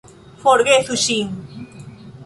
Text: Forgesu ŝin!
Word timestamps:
Forgesu 0.45 0.97
ŝin! 1.03 1.39